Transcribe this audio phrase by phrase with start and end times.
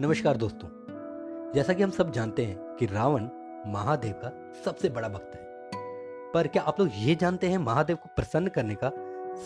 [0.00, 0.68] नमस्कार दोस्तों,
[1.52, 3.28] जैसा कि हम सब जानते हैं कि रावण
[3.66, 5.40] महादेव का सबसे बड़ा भक्त है।
[6.32, 8.90] पर क्या आप लोग ये जानते हैं महादेव को प्रसन्न करने का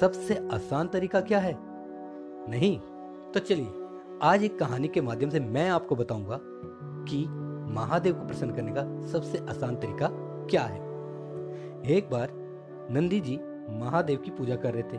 [0.01, 1.57] सबसे आसान तरीका क्या है?
[2.51, 2.79] नहीं?
[3.33, 3.73] तो चलिए,
[4.23, 6.39] आज एक कहानी के माध्यम से मैं आपको बताऊँगा
[7.09, 7.25] कि
[7.73, 10.09] महादेव को प्रसन्न करने का सबसे आसान तरीका
[10.51, 10.81] क्या है।
[11.87, 12.29] एक बार
[12.91, 13.41] नंदी जी
[13.71, 14.99] महादेव की पूजा कर रहे थे।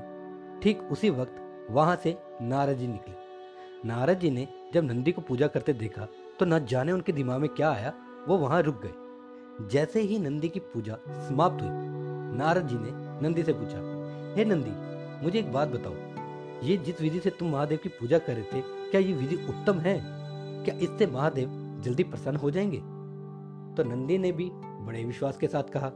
[0.59, 3.15] ठीक उसी वक्त वहाँ से नारद जी निकले।
[3.85, 6.07] नारद जी ने जब नंदी को पूजा करते देखा
[6.39, 7.93] तो न जाने उनके दिमाग में क्या आया,
[8.27, 11.69] वो वहाँ रुक गए। जैसे ही नंदी की पूजा समाप्त हुई,
[12.37, 12.91] नारद जी ने
[13.21, 13.77] नंदी से पूछा,
[14.37, 14.71] हे नंदी,
[15.23, 15.93] मुझे एक बात बताओ,
[16.63, 19.79] ये जिस विधि से तुम महादेव की पूजा कर रहे थे, क्या ये विधि उत्तम
[19.79, 19.99] है?
[20.65, 21.49] क्या इससे महादेव
[21.83, 22.77] जल्दी प्रसन्न हो जाएँगे?
[23.75, 25.91] तो नंदी ने भी बड़े विश्वास के साथ कहा,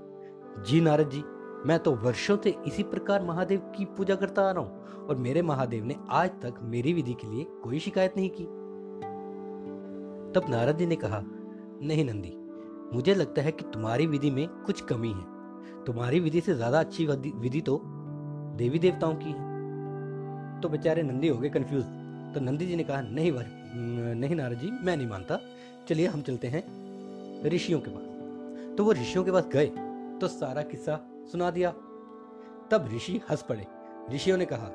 [0.63, 1.23] जी नारद जी,
[1.65, 5.41] मैं तो वर्षों से इसी प्रकार महादेव की पूजा करता आ रहा हूँ, और मेरे
[5.41, 8.47] महादेव ने आज तक मेरी विधि के लिए कोई शिकायत नहीं की।
[10.37, 11.19] तब नारद जी ने कहा,
[11.81, 12.31] नहीं नंदी,
[12.93, 17.05] मुझे लगता है कि तुम्हारी विधि में कुछ कमी है। तुम्हारी विधि से ज़्यादा अच्छी
[17.05, 17.79] विधि तो
[18.57, 21.83] देवी देवताओं की है। तो बेचारे नंदी हो गए कंफ्यूज
[22.33, 23.45] तो नंदी जी ने कहा, नहीं वर
[24.15, 25.39] नहीं नारद जी, मैं नहीं मानता।
[25.87, 26.63] चलिए, हम चलते हैं
[27.45, 29.67] ऋषियों के पास। तो वो ऋषियों के पास गए
[30.19, 30.99] तो सारा किस्सा
[31.31, 31.71] सुना दिया।
[32.71, 33.65] तब ऋषि हंस पड़े।
[34.11, 34.71] ऋषियों ने कहा,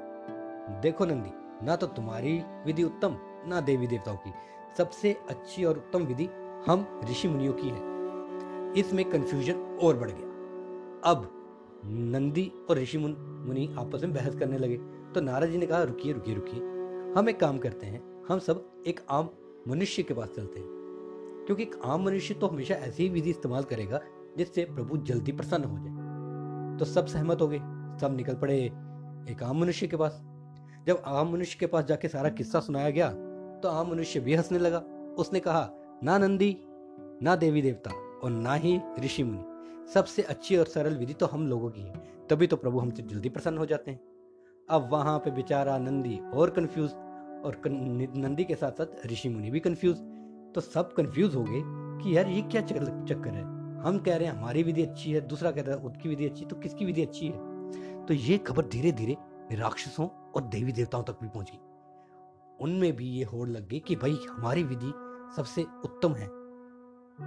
[0.83, 1.31] देखो नंदी,
[1.67, 3.17] ना तो तुम्हारी विधि उत्तम,
[3.47, 4.33] ना देवी देवताओं की।
[4.79, 6.29] सबसे अच्छी और उत्तम विधि
[6.67, 7.93] हम ऋषि मुनियों की है।
[8.79, 10.33] इसमें कंफ्यूजन और बढ़ गया।
[11.11, 11.31] अब
[11.85, 14.77] नंदी और ऋषि मुनि आपस में बहस करने लगे।
[15.15, 16.61] तो नारद जी ने कहा, रुकिए रुकिए रुकिए।
[17.13, 19.31] हम एक काम करते हैं। हम सब एक आम
[19.69, 20.69] मनुष्य के पास चलते हैं।
[21.47, 24.01] क्योंकि एक आम मनुष्य तो हमेशा ऐसी ही विधि इस्तेमाल करेगा,
[24.39, 25.93] जिससे प्रभु जल्दी प्रसन्न हो जाए।
[26.79, 27.59] तो सब सहमत हो गए।
[28.01, 28.59] सब निकल पड़े
[29.31, 30.25] एक आम मनुष्य के पास।
[30.87, 33.15] जब आम मनुष्य के पास जाके सारा किस्सा सुनाया गया
[33.63, 34.79] तो आम मनुष्य भी हंसने लगा।
[35.19, 35.69] उसने कहा,
[36.05, 36.57] ना नंदी,
[37.23, 37.91] ना देवी देवता
[38.25, 42.27] और ना ही ऋषि मुनि। सबसे अच्छी और सरल विधि तो हम लोगों की है।
[42.31, 44.01] तभी तो प्रभु हमसे जल्दी प्रसन्न हो जाते हैं।
[44.69, 46.91] अब वहाँ पे बेचारा नंदी और कंफ्यूज
[47.45, 49.97] और नंदी के साथ साथ ऋषि मुनि भी कंफ्यूज
[50.55, 51.63] तो सब कंफ्यूज हो गए
[52.03, 53.43] कि यार ये क्या चक्कर है?
[53.83, 56.45] हम कह रहे हैं हमारी विधि अच्छी है, दूसरा कह रहा है उसकी विधि अच्छी
[56.45, 58.07] तो किसकी विधि अच्छी है?
[58.07, 59.17] तो ये खबर धीरे धीरे
[59.53, 61.59] राक्षसों और देवी देवताओं तक भी पहुँच। गई
[62.63, 64.93] उनमें भी ये होड़ लग गई कि भाई, हमारी विधि
[65.37, 66.27] सबसे उत्तम है।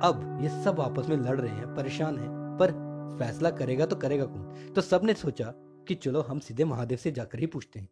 [0.02, 2.72] अब ये सब आपस में लड़ रहे हैं, परेशान हैं, पर
[3.20, 4.74] फैसला करेगा तो करेगा कौन?
[4.76, 5.46] तो सबने सोचा
[5.88, 7.90] कि चलो, हम सीधे महादेव से जाकर ही पूछते हैं।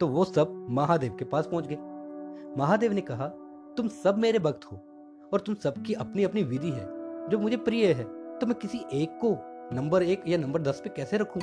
[0.00, 1.76] तो वो सब महादेव के पास पहुँच गए।
[2.58, 3.26] महादेव ने कहा,
[3.76, 4.76] तुम सब मेरे भक्त हो
[5.32, 6.86] और तुम सबकी अपनी अपनी विधि है।
[7.28, 8.04] जो मुझे प्रिय है
[8.38, 9.36] तो मैं किसी एक को
[9.76, 11.42] नंबर एक या नंबर दस पे कैसे रखूँ?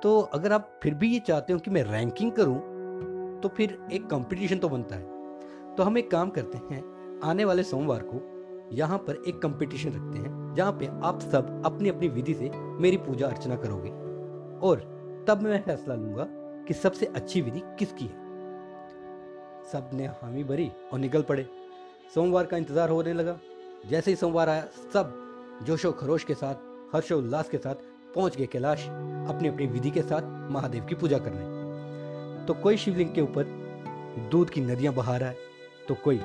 [0.00, 2.71] तो अगर आप फिर भी ये चाहते हो कि मैं रैंकिंग करूँ
[3.42, 6.82] तो फिर एक कंपटीशन तो बनता है। तो हम एक काम करते हैं,
[7.24, 8.20] आने वाले सोमवार को
[8.72, 12.96] यहाँ पर एक कंपटीशन रखते हैं, जहाँ पे आप सब अपनी अपनी विधि से मेरी
[12.96, 13.90] पूजा अर्चना करोगे।
[14.60, 14.80] और
[15.28, 16.26] तब मैं फैसला लूँगा
[16.66, 18.20] कि सबसे अच्छी विधि किसकी है।
[19.72, 21.46] सबने हामी भरी और निकल पड़े।
[22.14, 23.38] सोमवार का इंतज़ार होने लगा।
[23.90, 26.54] जैसे ही सोमवार आया, सब जोशो खरोश के साथ,
[26.94, 27.74] हर्षोल्लास के साथ
[28.14, 31.61] पहुँच गए कैलाश अपनी अपनी विधि के साथ महादेव की पूजा करने।
[32.46, 33.44] तो कोई शिवलिंग के ऊपर
[34.30, 35.36] दूध की नदियाँ बहा रहा है
[35.88, 36.20] तो कोई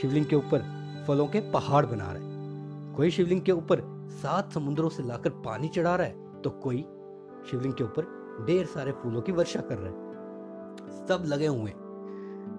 [0.00, 0.62] शिवलिंग के ऊपर
[1.06, 3.80] फलों के पहाड़ बना रहा है। कोई शिवलिंग के ऊपर
[4.12, 6.82] सात समुद्रों से लाकर पानी चढ़ा रहा है तो कोई
[7.50, 8.06] शिवलिंग के ऊपर
[8.46, 11.72] ढेर सारे फूलों की वर्षा कर रहा है। सब लगे हुए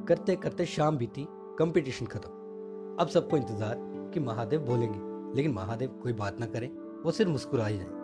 [0.08, 1.26] करते करते शाम बीती,
[1.60, 2.30] कंपटीशन खत्म।
[3.00, 3.76] अब सबको इंतज़ार
[4.14, 5.00] कि महादेव बोलेंगे,
[5.36, 6.70] लेकिन महादेव कोई बात ना करें,
[7.04, 7.95] वो सिर्फ़ मुस्कुरा ही जाए।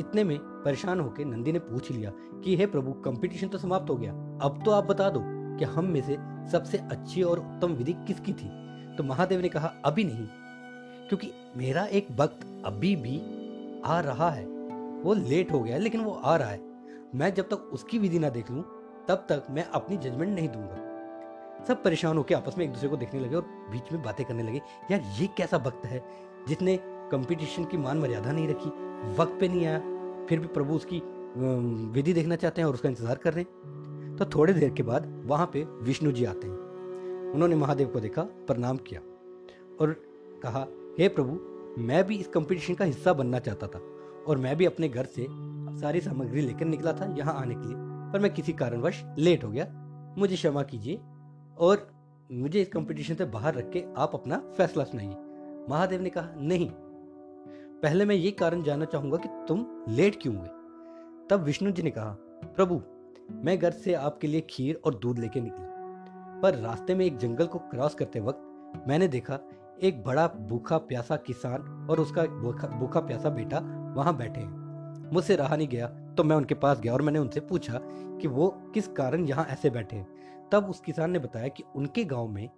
[0.00, 2.12] इतने में परेशान होकर नंदी ने पूछ लिया
[2.44, 4.12] कि, हे प्रभु कंपटीशन तो समाप्त हो गया।
[4.42, 5.20] अब तो आप बता दो
[5.58, 6.16] कि हम में से
[6.50, 8.60] सबसे अच्छी और उत्तम विधि किसकी थी?
[8.96, 10.26] तो महादेव ने कहा, अभी नहीं,
[11.08, 13.18] क्योंकि मेरा एक वक्त अभी भी
[13.84, 14.46] आ रहा है।
[15.02, 16.60] वो लेट हो गया लेकिन वो आ रहा है।
[17.14, 18.62] मैं जब तक उसकी विधि ना देख लूँ,
[19.08, 20.90] तब तक मैं अपनी जजमेंट नहीं दूँगा।
[21.64, 24.42] सब परेशान होकर आपस में एक दूसरे को देखने लगे और बीच में बातें करने
[24.42, 26.04] लगे, यार, ये कैसा वक्त है
[26.48, 28.89] जिसने कंपटीशन की मान मर्यादा नहीं रखी?
[29.16, 29.78] वक्त पे नहीं आया,
[30.28, 31.02] फिर भी प्रभु उसकी
[31.92, 35.06] विधि देखना चाहते हैं और उसका इंतज़ार कर रहे हैं। तो थोड़ी देर के बाद
[35.26, 39.00] वहाँ पे विष्णु जी आते हैं। उन्होंने महादेव को देखा, प्रणाम किया
[39.80, 39.92] और
[40.42, 40.66] कहा,
[40.98, 41.38] हे प्रभु,
[41.80, 43.80] मैं भी इस कंपटीशन का हिस्सा बनना चाहता था
[44.28, 45.26] और मैं भी अपने घर से
[45.80, 47.76] सारी सामग्री लेकर निकला था यहाँ आने के लिए,
[48.12, 49.66] पर मैं किसी कारणवश लेट हो गया।
[50.18, 51.00] मुझे क्षमा कीजिए
[51.58, 51.88] और
[52.30, 55.16] मुझे इस कंपटीशन से बाहर रख के आप अपना फैसला सुनाइए।
[55.70, 56.68] महादेव ने कहा, नहीं
[57.82, 60.48] पहले मैं ये कारण जानना चाहूँगा कि तुम लेट क्यों हुए?
[61.30, 62.16] तब विष्णु जी ने कहा
[62.46, 62.80] प्रभु
[63.34, 67.46] मैं घर से आपके लिए खीर और दूध लेके निकला। पर रास्ते में एक जंगल
[67.46, 69.38] को क्रॉस करते वक्त मैंने देखा
[69.82, 73.58] एक बड़ा भूखा प्यासा किसान और उसका भूखा, प्यासा बेटा
[73.96, 75.86] वहाँ बैठे हैं। मुझसे रहा नहीं गया
[76.16, 77.80] तो मैं उनके पास गया और मैंने उनसे पूछा
[78.20, 82.04] कि वो किस कारण यहाँ ऐसे बैठे हैं। तब उस किसान ने बताया कि उनके
[82.04, 82.48] गाँव में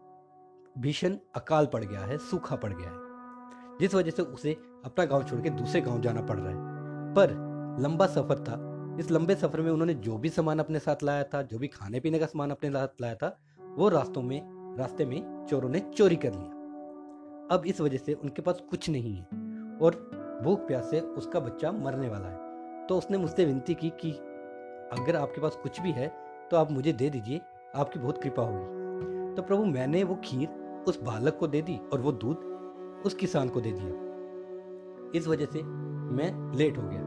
[0.78, 3.01] भीषण अकाल पड़ गया है सूखा पड़ गया है।
[3.82, 4.52] जिस वजह से उसे
[4.84, 7.31] अपना गाँव छोड़ के दूसरे गाँव जाना पड़ रहा है। पर
[7.81, 8.56] लंबा सफ़र था।
[9.00, 12.00] इस लंबे सफ़र में उन्होंने जो भी सामान अपने साथ लाया था, जो भी खाने
[12.00, 16.17] पीने का सामान अपने साथ लाया था, वो रास्तों में, रास्ते में चोरों ने चोरी
[16.17, 19.25] कर लिया। अब इस वजह से उनके पास कुछ नहीं है
[19.82, 19.99] और
[20.44, 24.12] भूख प्यास से उसका बच्चा मरने वाला है। तो उसने मुझसे विनती की कि
[25.00, 26.08] अगर आपके पास कुछ भी है
[26.50, 27.40] तो आप मुझे दे दीजिए,
[27.75, 30.49] आपकी बहुत कृपा होगी। तो प्रभु, मैंने वो खीर
[30.88, 32.50] उस बालक को दे दी और वो दूध
[33.06, 37.00] उस किसान को दे दिया। इस वजह से मैं लेट हो गया।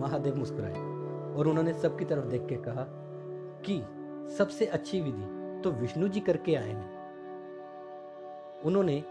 [0.00, 0.74] महादेव मुस्कुराए
[1.34, 2.86] और उन्होंने सबकी तरफ़ देख के कहा
[3.64, 3.80] कि
[4.36, 6.92] सबसे अच्छी विधि तो विष्णु जी करके आए हैं।
[8.62, 9.02] उन्होंने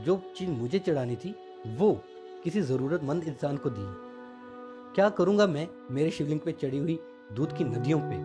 [0.00, 1.34] जो चीज़ मुझे चढ़ानी थी,
[1.68, 1.92] वो
[2.44, 3.84] किसी जरूरतमंद इंसान को दी।
[4.94, 6.98] क्या करूँगा मैं मेरे शिवलिंग पे चढ़ी हुई
[7.32, 8.16] दूध की नदियों पे,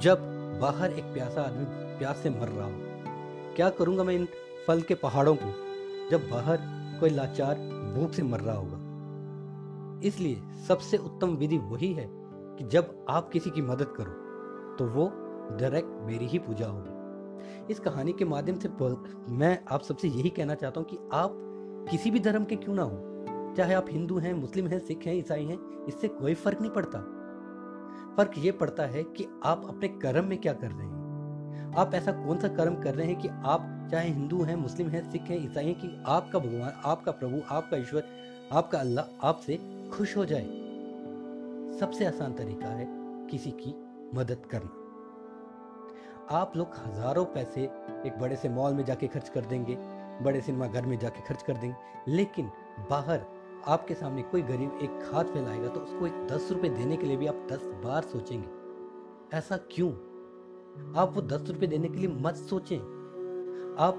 [0.00, 0.18] जब
[0.60, 1.64] बाहर एक प्यासा आदमी
[1.98, 3.54] प्यास से मर रहा हो?
[3.56, 4.28] क्या करूँगा मैं इन
[4.66, 5.71] फल के पहाड़ों को?
[6.12, 6.58] जब बाहर
[7.00, 7.58] कोई लाचार
[7.94, 13.50] भूख से मर रहा होगा। इसलिए सबसे उत्तम विधि वही है कि जब आप किसी
[13.50, 14.12] की मदद करो
[14.76, 15.06] तो वो
[15.58, 18.68] डायरेक्ट मेरी ही पूजा होगी। इस कहानी के माध्यम से
[19.34, 21.38] मैं आप सबसे यही कहना चाहता हूँ कि आप
[21.90, 25.14] किसी भी धर्म के क्यों ना हो। चाहे आप हिंदू हैं, मुस्लिम हैं, सिख हैं,
[25.14, 25.58] ईसाई हैं,
[25.88, 26.98] इससे कोई फ़र्क नहीं पड़ता।
[28.16, 31.01] फ़र्क ये पड़ता है कि आप अपने कर्म में क्या कर रहे हैं।
[31.76, 35.10] आप ऐसा कौन सा कर्म कर रहे हैं कि आप चाहे हिंदू हैं, मुस्लिम हैं,
[35.10, 38.04] सिख हैं, ईसाई हैं कि आपका भगवान, आपका प्रभु, आपका ईश्वर,
[38.52, 39.56] आपका अल्लाह आपसे
[39.92, 40.44] खुश हो जाए?
[41.80, 42.86] सबसे आसान तरीका है
[43.30, 43.74] किसी की
[44.14, 44.78] मदद करना।
[46.30, 47.62] आप लोग हज़ारों पैसे
[48.06, 49.76] एक बड़े से मॉल में जाके खर्च कर देंगे,
[50.22, 51.76] बड़े सिनेमा घर में जाके खर्च कर देंगे,
[52.08, 52.50] लेकिन
[52.90, 53.26] बाहर
[53.66, 57.16] आपके सामने कोई गरीब एक खाद फैलाएगा तो उसको एक दस रुपए देने के लिए
[57.16, 59.90] भी आप दस बार सोचेंगे। ऐसा क्यों?
[60.96, 62.78] आप वो दस रुपए देने के लिए मत सोचें।
[63.78, 63.98] आप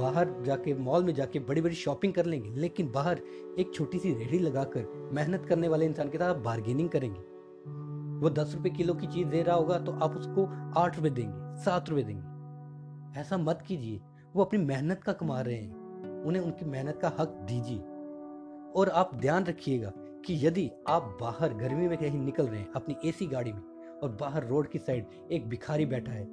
[0.00, 3.20] बाहर जाके मॉल में जाके बड़ी बड़ी शॉपिंग कर लेंगे, लेकिन बाहर
[3.58, 7.20] एक छोटी सी रेहड़ी लगाकर मेहनत करने वाले इंसान के साथ आप बार्गेनिंग करेंगे।
[8.20, 10.46] वो दस रुपए किलो की चीज़ दे रहा होगा तो आप उसको
[10.80, 14.00] आठ रुपए देंगे, सात रुपए देंगे। ऐसा मत कीजिए,
[14.36, 17.78] वो अपनी मेहनत का कमा रहे हैं। उन्हें उनकी मेहनत का हक दीजिए।
[18.76, 22.96] और आप ध्यान रखिएगा कि यदि आप बाहर गर्मी में कहीं निकल रहे हैं, अपनी
[23.04, 23.62] एसी गाड़ी में
[24.02, 26.24] और बाहर रोड की साइड एक भिखारी बैठा है।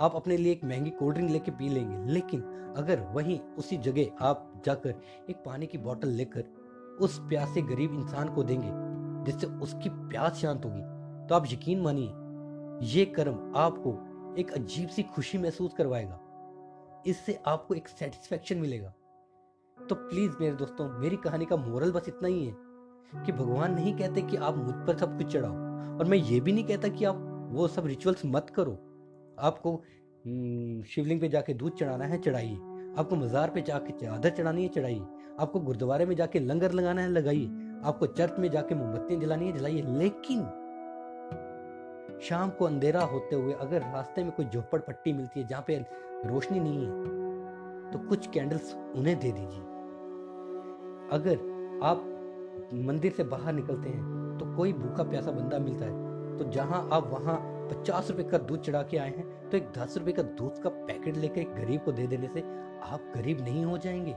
[0.00, 2.42] आप अपने लिए एक महँगी कोल्ड ड्रिंक लेके पी लेंगे, लेकिन
[2.76, 4.94] अगर वहीं उसी जगह आप जाकर
[5.30, 6.44] एक पानी की बोतल लेकर
[7.00, 8.70] उस प्यासे गरीब इंसान को देंगे,
[9.24, 10.82] जिससे उसकी प्यास शांत होगी
[11.28, 12.10] तो आप यकीन मानिए,
[12.88, 13.92] ये कर्म आपको
[14.38, 16.20] एक अजीब सी खुशी महसूस करवाएगा।
[17.06, 18.92] इससे आपको एक सेटिस्फेक्शन मिलेगा।
[19.78, 23.94] तो प्लीज़ मेरे दोस्तों, मेरी कहानी का मोरल बस इतना ही है कि भगवान नहीं
[23.96, 25.65] कहते कि आप मुझ पर सब कुछ चढ़ाओ।
[25.98, 27.22] और मैं ये भी नहीं कहता कि आप
[27.52, 28.72] वो सब रिचुअल्स मत करो।
[29.38, 29.74] आपको
[30.24, 32.54] हम्म, शिवलिंग पे जाके दूध चढ़ाना है चढ़ाइए।
[32.98, 35.02] आपको मज़ार पे जाके चादर चढ़ानी है चढ़ाइए।
[35.40, 37.46] आपको गुरुद्वारे में जाके लंगर लगाना है लगाइए।
[37.84, 40.42] आपको चर्च में जाके मोमबत्तियाँ जलानी है जलाइए। लेकिन
[42.22, 45.76] शाम को अंधेरा होते हुए अगर रास्ते में कोई झोपड़ पट्टी मिलती है जहाँ पे
[46.26, 49.64] रोशनी नहीं है तो कुछ कैंडल्स उन्हें दे दीजिए।
[51.12, 52.04] अगर आप
[52.86, 54.04] मंदिर से बाहर निकलते हैं
[54.56, 57.36] कोई भूखा प्यासा बंदा मिलता है तो जहाँ आप वहाँ
[57.70, 60.68] पचास रुपए का दूध चढ़ा के आए हैं तो एक दस रुपए का दूध का
[60.68, 62.40] पैकेट लेकर एक गरीब को दे देने से
[62.84, 64.14] आप गरीब नहीं हो जाएँगे।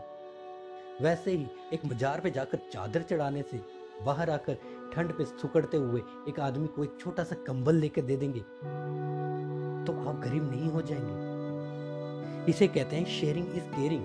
[1.01, 3.61] वैसे ही एक मजार पे जाकर चादर चढ़ाने से
[4.05, 4.57] बाहर आकर
[4.93, 9.93] ठंड पे सुकड़ते हुए एक आदमी को एक छोटा सा कंबल लेकर दे देंगे तो
[10.09, 14.03] आप गरीब नहीं हो जाएँगे। इसे कहते हैं शेयरिंग इज़ केयरिंग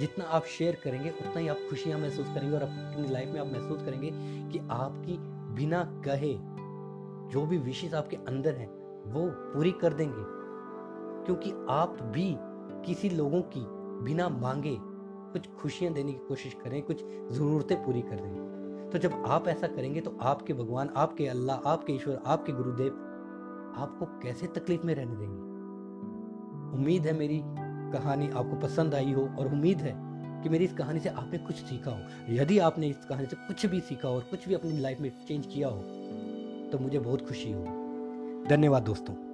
[0.00, 3.46] जितना आप शेयर करेंगे, उतना ही आप खुशियाँ महसूस करेंगे और अपनी लाइफ में आप
[3.46, 4.10] महसूस करेंगे
[4.52, 5.16] कि आपकी
[5.56, 6.32] बिना कहे
[7.32, 8.68] जो भी विशेष आपके अंदर हैं,
[9.12, 10.24] वो पूरी कर देंगे।
[11.26, 12.36] क्योंकि आप भी
[12.86, 13.64] किसी लोगों की
[14.04, 19.24] बिना मांगे कुछ खुशियाँ देने की कोशिश करें, कुछ ज़रूरतें पूरी कर देंगे तो जब
[19.26, 22.92] आप ऐसा करेंगे तो आपके भगवान, आपके अल्लाह, आपके ईश्वर, आपके गुरुदेव
[23.76, 25.44] आपको कैसे तकलीफ़ में रहने देंगे?
[26.76, 27.40] उम्मीद है मेरी
[27.92, 30.05] कहानी आपको पसंद आई हो और उम्मीद है
[30.42, 33.66] कि मेरी इस कहानी से आपने कुछ सीखा हो। यदि आपने इस कहानी से कुछ
[33.66, 35.82] भी सीखा हो और कुछ भी अपनी लाइफ में चेंज किया हो
[36.72, 39.25] तो मुझे बहुत खुशी होगी। धन्यवाद दोस्तों।